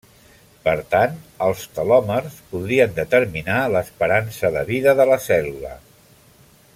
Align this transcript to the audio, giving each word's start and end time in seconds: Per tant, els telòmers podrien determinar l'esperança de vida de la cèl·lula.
Per 0.67 0.71
tant, 0.93 1.19
els 1.47 1.65
telòmers 1.75 2.39
podrien 2.53 2.97
determinar 2.97 3.59
l'esperança 3.77 4.53
de 4.59 4.67
vida 4.73 4.97
de 5.03 5.07
la 5.15 5.21
cèl·lula. 5.31 5.79